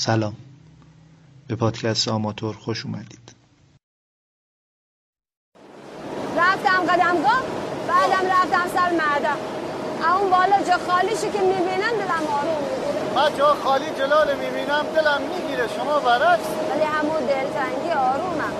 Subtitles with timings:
[0.00, 0.36] سلام.
[1.48, 3.32] به پادکست آماتور خوش اومدید.
[6.36, 7.42] رفتم قدمگاه
[7.88, 9.36] بعدم رفتم سر معدم
[10.18, 13.14] اون بالا جا خالیشو که می‌بینم دلم آروم می‌گیره.
[13.14, 15.68] من جا خالی جلال می‌بینم دلم می‌گیره.
[15.76, 16.46] شما برعکس.
[16.70, 18.52] ولی همون دلتنگی آرومم.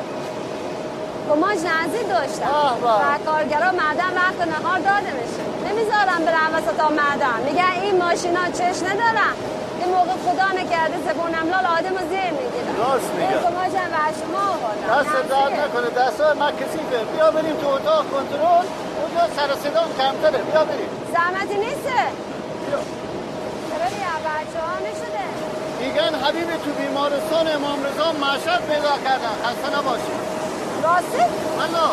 [1.28, 2.48] کماج نزدیک داشتم.
[2.84, 5.70] و کارگرا معدن وقت نهار داده میشه.
[5.70, 9.34] نمی‌ذارم برم وسط معدن میگن این ماشینا چش ندارن.
[9.80, 13.36] این موقع خدا نکرده زبونم لال آدم رو زیر می‌گیرم راست میگه.
[13.46, 15.52] کماجم و شما آوردم دست درد.
[15.60, 15.88] نکنه.
[16.02, 18.64] دست من کسی به بیا بریم تو اتاق کنترل.
[19.00, 20.38] اونجا سر صدا کمتره.
[20.48, 20.90] بیا بریم.
[21.14, 22.00] زحمتی نیسته.
[22.66, 22.78] بیا.
[23.94, 25.24] بیا بچه ها نشده.
[25.80, 29.34] میگن حبیب تو بیمارستان امام رضا مشهد پیدا کردن.
[29.44, 30.14] خسته نباشی
[30.84, 31.24] راستی
[31.58, 31.86] حالا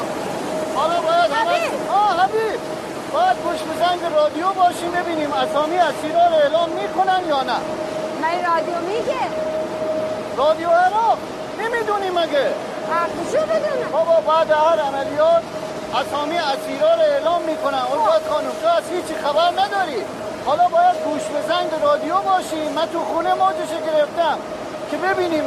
[0.75, 1.73] حالا باید حبیب.
[1.91, 2.59] آه حبیب!
[3.13, 7.59] باید پشت به زنگ رادیو باشیم ببینیم اسامی اسیرا رو اعلام می‌کنن یا نه.
[8.21, 9.23] من رادیو میگه.
[10.37, 11.17] رادیو عراق؟
[11.59, 12.47] نمی‌دونی مگه.
[12.91, 15.43] حرفشو بدونم؟ بابا بعد هر عملیات
[16.01, 17.77] اسامی اسیرا رو اعلام می‌کنن.
[17.77, 20.01] اولاد خانم تو از هیچی خبر نداری.
[20.45, 22.71] حالا باید گوش به زنگ رادیو باشیم.
[22.71, 24.37] من تو خونه موجش گرفتم
[24.91, 25.43] که ببینیم.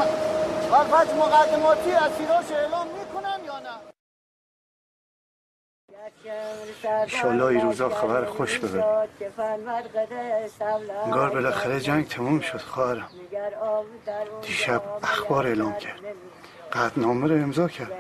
[0.73, 4.00] وقت مقدماتی اسیراش اعلام می‌کنن یا نه؟
[6.85, 8.85] انشالله این روزا خبر خوش ببریم.
[11.05, 13.09] انگار بالاخره جنگ تموم شد خواهرم.
[14.43, 16.01] دیشب اخبار اعلام کرد.
[16.73, 17.93] قطنامه رو امضا کرد.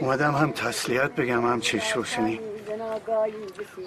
[0.00, 2.40] اومدم هم تسلیت بگم هم چشم روشنی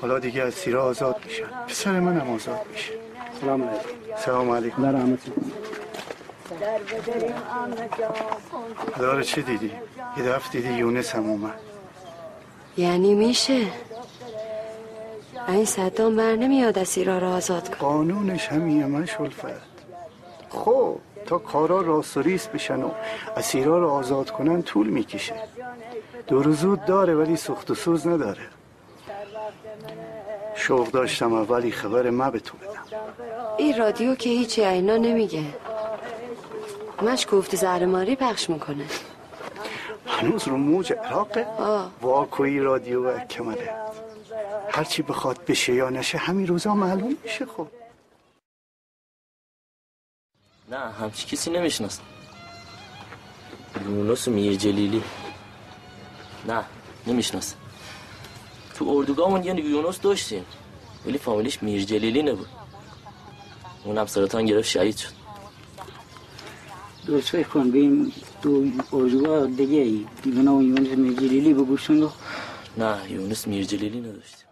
[0.02, 1.46] حالا دیگه از سیرا آزاد میشن.
[1.68, 2.94] پسر منم آزاد میشه.
[3.42, 4.16] سلام علیکم.
[4.18, 4.84] سلام علیکم.
[4.84, 5.52] در رحمتتون
[9.00, 9.72] داره چه دیدی؟
[10.18, 11.60] یه دفعه دیدی یونس هم اومد.
[12.80, 13.62] یعنی میشه.
[15.48, 17.78] این صدام بر نمیاد اسیرا را آزاد کن.
[17.78, 19.46] قانونش همینه من شلفت.
[20.50, 22.92] خب تا کارا راستوریست بشن و
[23.38, 25.36] اسیرا رو آزاد کنن طول می‌کشه.
[26.28, 28.48] دور زود داره ولی سخت و سوز نداره.
[30.56, 32.84] شوق داشتم اولی خبر ما به تو بدم.
[33.58, 35.44] این رادیو که هیچی اینا نمیگه.
[37.02, 38.86] مش گفت زهرماری پخش می‌کنه.
[40.20, 41.48] هنوز رو موج عراقه.
[42.02, 43.76] واکوی رادیو و کمره.
[44.72, 47.68] هرچی بخواد بشه یا نشه همین روزا معلوم میشه خب.
[50.72, 52.04] نه همچی کسی نمی‌شناسم
[53.86, 55.04] یونس میر جلیلی
[56.48, 56.64] نه
[57.08, 57.56] نمی‌شناسم
[58.76, 60.46] تو اردوگاهمون یه یونس داشتیم
[61.06, 62.50] ولی فامیلیش میر جلیلی نبود.
[63.84, 65.19] اونم سرطان گرفت شهید شد.
[67.10, 70.06] درست فکر کن بیم تو اردوگاه دیگه ای.
[70.24, 72.12] دیگه نام یونس مجلیلی بگوشون رو
[72.78, 74.49] نه یونس میر جلیلی نداشتیم.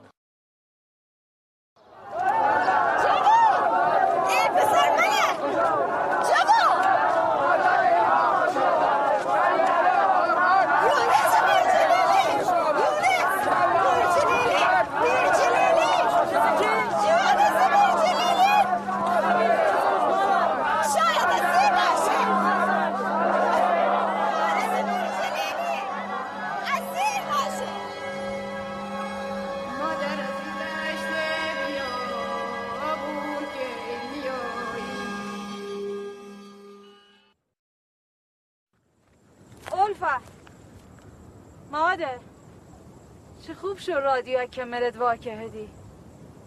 [43.61, 45.69] خوب شد رادیو کمرت واکهدی.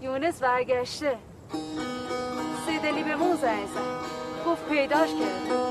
[0.03, 1.17] یونس برگشته.
[2.67, 3.81] سیدلی به زد
[4.47, 5.71] گفت پیداش کرد.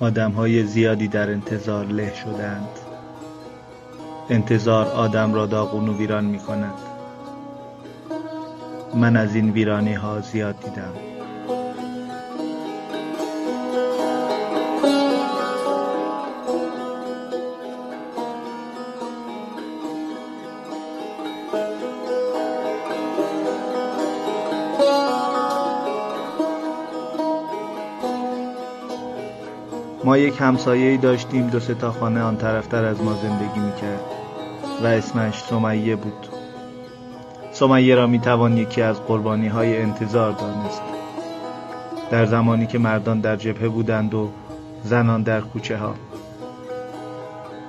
[0.00, 2.78] آدم های زیادی در انتظار له شدند.
[4.30, 6.74] انتظار آدم را داغون و ویران می کند
[8.94, 11.11] من از این ویرانی ها زیاد دیدم.
[30.12, 34.00] ما یک همسایه داشتیم دو سه تا خانه آن طرفتر از ما زندگی می‌کرد
[34.82, 36.28] و اسمش سمیه بود.
[37.52, 40.82] سمیه را می‌توان یکی از قربانی های انتظار دانست.
[42.10, 44.28] در زمانی که مردان در جبهه بودند و
[44.84, 45.94] زنان در کوچه ها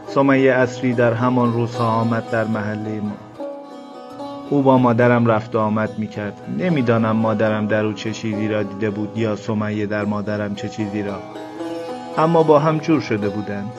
[0.07, 3.45] سمیه اصری در همان روزها آمد در محله ما.
[4.49, 6.41] او با مادرم رفت و آمد می‌کرد.
[6.57, 11.03] نمی‌دانم مادرم در او چه چیزی را دیده بود یا سمیه در مادرم چه چیزی
[11.03, 11.19] را.
[12.17, 13.71] اما با هم جور شده بودند.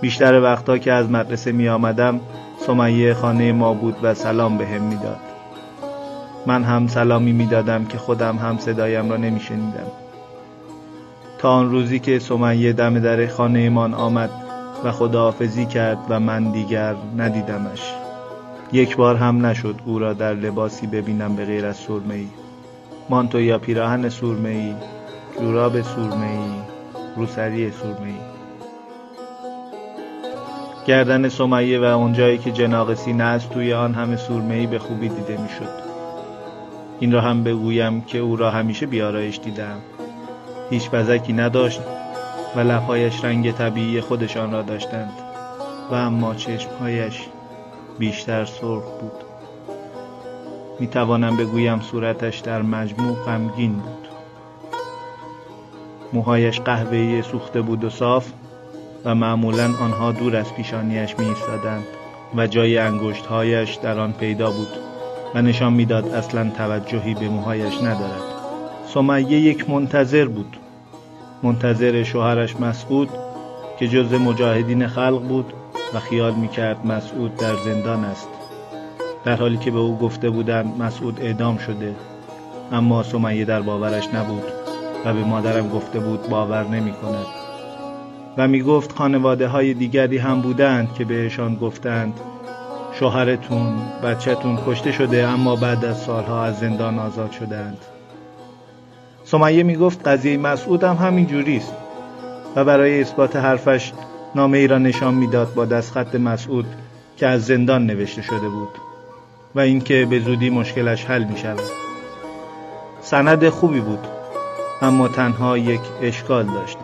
[0.00, 2.20] بیشتر وقتا که از مدرسه می آمدم
[2.66, 5.20] سمیه خانه ما بود و سلام به هم می‌داد.
[6.46, 9.86] من هم سلامی می‌دادم که خودم هم صدایم را نمیشنیدم.
[11.38, 14.30] تا آن روزی که سمیه دم در خانهمان آمد
[14.84, 17.94] و خداحافظی کرد و من دیگر ندیدمش.
[18.72, 22.24] یک بار هم نشد او را در لباسی ببینم به غیر از سرمه
[23.10, 24.74] مانتو یا پیراهن سرمه ای
[25.40, 26.50] جوراب سرمه ای
[27.16, 28.20] روسری سرمه ای
[30.86, 35.08] گردن سمیه و اونجایی که جناق سینه است توی آن همه سرمه ای به خوبی
[35.08, 35.90] دیده می‌شد.
[37.00, 39.76] این را هم بگویم که او را همیشه بیارایش دیدم.
[40.70, 41.80] هیچ بزکی نداشت
[42.56, 45.12] و لبهایش رنگ طبیعی خودشان را داشتند.
[45.90, 47.26] و اما چشمهایش
[47.98, 49.24] بیشتر سرخ بود.
[50.80, 54.09] می توانم بگویم صورتش در مجموع غمگین بود.
[56.12, 58.32] موهایش قهوه‌ای سوخته بود و صاف
[59.04, 61.84] و معمولا آنها دور از پیشانیش می ایستادند
[62.36, 64.68] و جای انگشتهایش در آن پیدا بود
[65.34, 68.22] و نشان می‌داد اصلا توجهی به موهایش ندارد.
[68.86, 70.56] سمیه یک منتظر بود.
[71.42, 73.08] منتظر شوهرش مسعود
[73.78, 75.52] که جز مجاهدین خلق بود
[75.94, 78.28] و خیال می‌کرد مسعود در زندان است.
[79.24, 81.94] در حالی که به او گفته بودند مسعود اعدام شده
[82.72, 84.59] اما سمیه در باورش نبود.
[85.04, 87.26] و به مادرم گفته بود باور نمی کند.
[88.36, 92.20] و می گفت خانواده های دیگری هم بودند که بهشان گفتند
[92.92, 97.78] شوهرتون بچهتون کشته شده اما بعد از سالها از زندان آزاد شدند.
[99.24, 101.74] سمیه می گفت قضیه مسعود هم همین جوریست
[102.56, 103.92] و برای اثبات حرفش
[104.34, 106.66] نامه ای را نشان می‌داد با دستخط مسعود
[107.16, 108.68] که از زندان نوشته شده بود
[109.54, 111.60] و اینکه به زودی مشکلش حل می شود.
[113.00, 114.19] سند خوبی بود.
[114.82, 116.78] اما تنها یک اشکال داشت.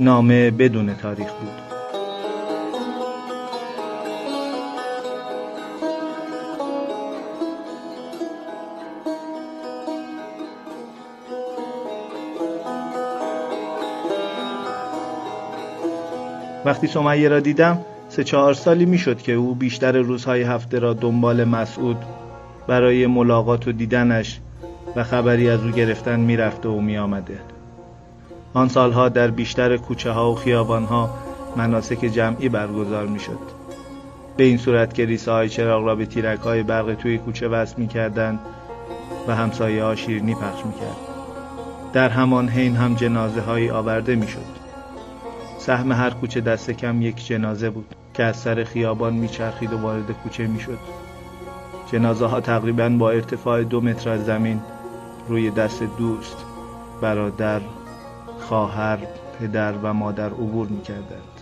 [0.00, 1.64] نامه بدون تاریخ بود.
[16.64, 17.78] وقتی سمیه را دیدم
[18.08, 21.96] سه چهار سالی می‌شد که او بیشتر روزهای هفته را دنبال مسعود
[22.66, 24.40] برای ملاقات و دیدنش
[24.96, 27.40] و خبری از او گرفتن می‌رفته و میآمده
[28.54, 31.10] آن سالها در بیشتر کوچه ها و خیابان ها
[31.56, 33.38] مناسک جمعی برگزار می‌شد
[34.36, 37.74] به این صورت که ریسه های چراغ را به تیرک های برق توی کوچه وصل
[37.76, 38.40] می کردند
[39.28, 40.96] و همسایه ها شیرنی پخش می کرد.
[41.92, 44.64] در همان حین هم جنازه هایی آورده می شد.
[45.58, 50.10] سهم هر کوچه دست کم یک جنازه بود که از سر خیابان میچرخید و وارد
[50.12, 50.78] کوچه می‌شد
[51.92, 54.60] جنازه ها تقریبا با ارتفاع دو متر از زمین
[55.28, 56.36] روی دست دوست
[57.00, 57.60] برادر
[58.40, 58.98] خواهر
[59.40, 61.40] پدر و مادر عبور می‌کردند.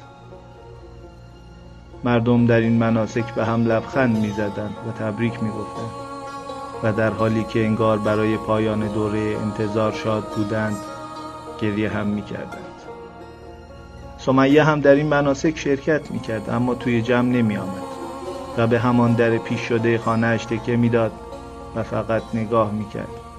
[2.05, 5.91] مردم در این مناسک به هم لبخند می‌زدند و تبریک می‌گفتند
[6.83, 10.77] و در حالی که انگار برای پایان دوره انتظار شاد بودند
[11.61, 12.59] گریه هم می‌کردند.
[14.19, 17.83] سمیه هم در این مناسک شرکت می‌کرد اما توی جمع نمی آمد
[18.59, 21.13] و به همان در پیش شده خانهش تکه می‌داد
[21.77, 23.32] و فقط نگاه می‌کرد.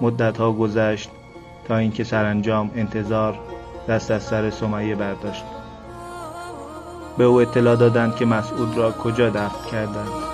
[0.00, 1.10] مدت ها گذشت
[1.68, 3.38] تا اینکه سرانجام انتظار
[3.88, 5.44] دست از سر سمیه برداشت.
[7.18, 10.32] به او اطلاع دادند که مسعود را کجا دفن کردند.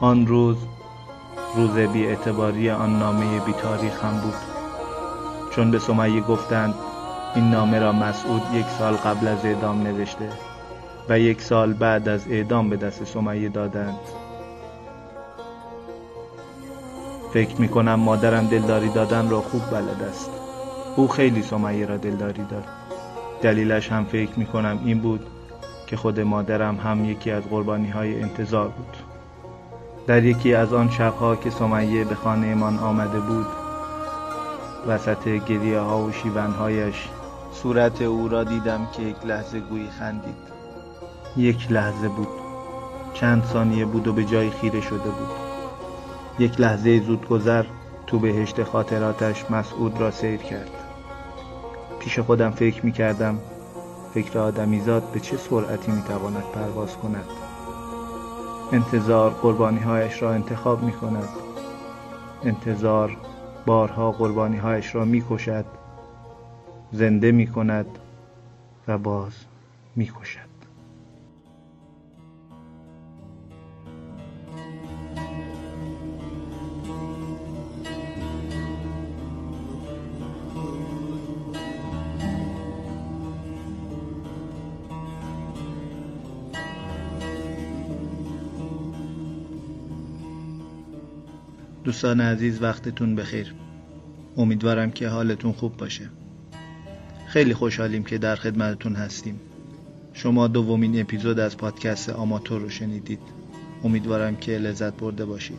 [0.00, 0.56] آن روز
[1.56, 4.34] روز بی اعتباری آن نامه بی تاریخ هم بود.
[5.50, 6.74] چون به سمیه گفتند
[7.34, 10.47] این نامه را مسعود یک سال قبل از اعدام نوشته.
[11.08, 13.98] و یک سال بعد از اعدام به دست سمیه دادند.
[17.32, 20.30] فکر می کنم مادرم دلداری دادن را خوب بلد است.
[20.96, 22.64] او خیلی سمیه را دلداری داد.
[23.42, 25.26] دلیلش هم فکر می کنم این بود
[25.86, 28.96] که خود مادرم هم یکی از قربانی های انتظار بود.
[30.06, 33.46] در یکی از آن شبها که سمیه به خانهمان آمده بود
[34.86, 37.08] وسط گریه ها و شیونهایش
[37.52, 40.57] صورت او را دیدم که یک لحظه گویی خندید.
[41.36, 42.28] یک لحظه بود.
[43.14, 45.30] چند ثانیه بود و به جای خیره شده بود.
[46.38, 47.64] یک لحظه زود گذر
[48.06, 50.70] تو بهشت خاطراتش مسعود را سیر کرد.
[52.00, 53.38] پیش خودم فکر می کردم
[54.14, 57.28] فکر آدمیزاد به چه سرعتی می تواند پرواز کند.
[58.72, 61.28] انتظار قربانی هایش را انتخاب می کند
[62.44, 63.16] انتظار
[63.66, 65.64] بارها قربانی هایش را می کشد
[66.92, 67.86] زنده می کند
[68.88, 69.32] و باز
[69.96, 70.47] می کشد
[91.88, 93.54] دوستان عزیز وقتتون بخیر.
[94.36, 96.08] امیدوارم که حالتون خوب باشه.
[97.26, 99.40] خیلی خوشحالیم که در خدمتتون هستیم.
[100.12, 103.18] شما دومین اپیزود از پادکست آماتور رو شنیدید.
[103.84, 105.58] امیدوارم که لذت برده باشید.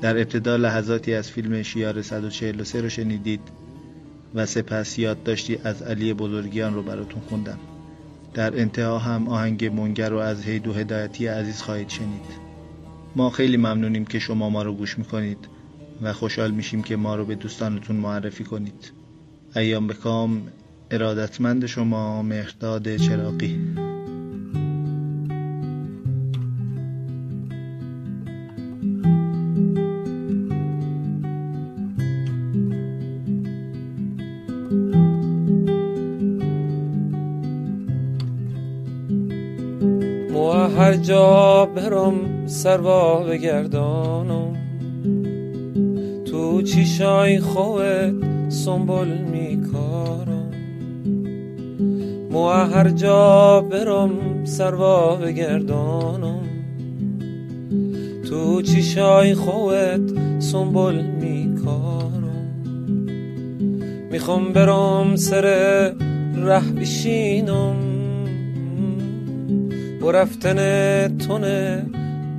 [0.00, 3.40] در ابتدا لحظاتی از فیلم شیار 143 رو شنیدید
[4.34, 7.58] و سپس یادداشتی از علی بزرگیان رو براتون خوندم.
[8.34, 12.47] در انتها هم آهنگ منگر رو از هیدو هدایتی عزیز خواهید شنید.
[13.18, 15.38] ما خیلی ممنونیم که شما ما رو گوش می‌کنید
[16.02, 18.92] و خوشحال میشیم که ما رو به دوستانتون معرفی کنید.
[19.56, 20.42] ایام بکام
[20.90, 23.74] ارادتمند شما مهرداد چراقی
[40.78, 44.56] هر جا برم سروا بگردانم
[46.24, 48.14] تو چیشای خوت
[48.48, 50.52] سنبول میکارم.
[52.30, 54.10] مو هر جا برم
[54.44, 56.42] سروا بگردانم
[58.30, 62.48] تو چیشای خوت سنبول میکارم.
[64.10, 65.44] می‌خوام برم سر
[66.36, 67.76] ره بشینم.
[70.02, 71.86] و رفتن تونه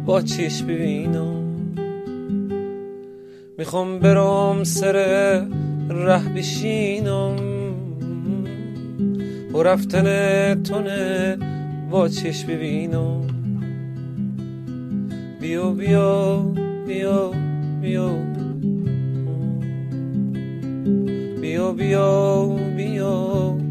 [0.05, 1.45] با چیش ببینم.
[3.57, 4.93] می‌خوام برام سر
[5.89, 7.35] ره بشینم.
[9.53, 11.37] و رفتن تونه
[11.91, 13.21] با چش ببینم.
[15.41, 16.45] بیا بیا
[16.87, 17.31] بیا
[17.81, 18.11] بیا.
[21.41, 23.68] بیا بیا بیا.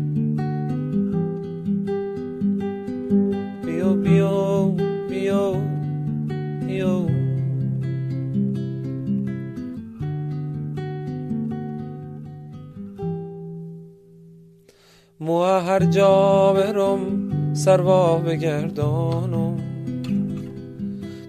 [15.78, 16.98] هر جا برم
[17.54, 19.56] سروا بگردانم.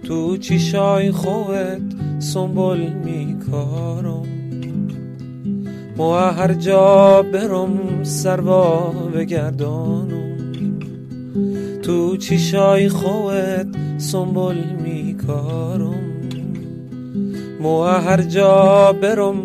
[0.04, 1.82] تو چیشای خوت
[2.20, 4.24] سنبول میکارم.
[5.98, 10.38] مو هر جا برم سروا بگردانم.
[11.82, 16.04] تو چیشای خوت سنبول میکارم.
[17.62, 19.38] مو هر جا برم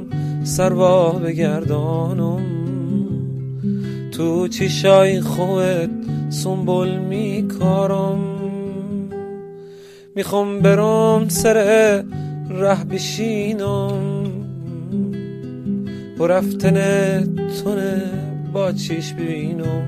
[0.45, 2.54] سروا بگردانم.
[4.17, 5.91] تو چیشای خوت
[6.31, 8.19] سنبول میکارم.
[10.15, 11.55] می‌خوام برم سر
[12.51, 14.25] ره بشینم.
[16.19, 16.79] و رفتن
[17.65, 18.03] تونه
[18.53, 19.85] با چیش ببینم.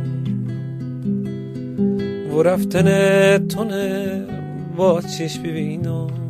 [2.32, 4.24] و رفتن تونه
[4.76, 6.25] با چیش ببینم.